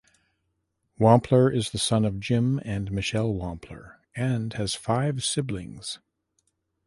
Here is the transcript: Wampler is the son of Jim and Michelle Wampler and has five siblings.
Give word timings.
Wampler 0.99 1.53
is 1.55 1.69
the 1.69 1.77
son 1.77 2.05
of 2.05 2.19
Jim 2.19 2.59
and 2.65 2.91
Michelle 2.91 3.31
Wampler 3.31 3.97
and 4.15 4.51
has 4.53 4.73
five 4.73 5.23
siblings. 5.23 5.99